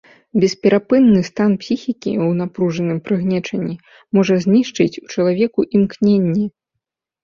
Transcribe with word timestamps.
Бесперапынны 0.43 1.21
стан 1.27 1.51
псіхікі 1.65 1.93
ў 1.97 2.29
напружаным 2.41 2.99
прыгнечанні 3.11 3.75
можа 4.19 4.43
знішчыць 4.49 4.93
у 5.07 5.09
чалавеку 5.13 5.71
імкненне. 5.81 6.45